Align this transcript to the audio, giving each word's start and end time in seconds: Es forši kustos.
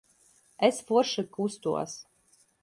Es 0.67 0.79
forši 0.87 1.25
kustos. 1.37 1.95